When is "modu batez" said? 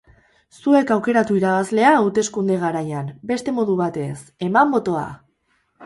3.61-4.13